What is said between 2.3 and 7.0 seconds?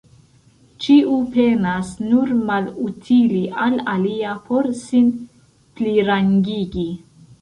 malutili al alia por sin plirangigi.